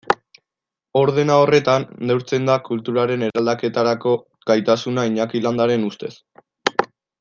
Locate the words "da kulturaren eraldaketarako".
2.51-4.17